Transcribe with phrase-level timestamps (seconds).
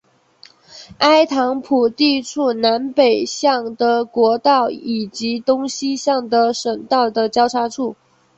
[0.97, 7.95] 埃唐普地处南北向的国道以及东西向的省道的交叉处。